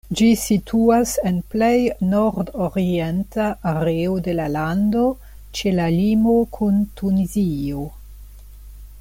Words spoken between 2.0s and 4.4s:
nordorienta areo de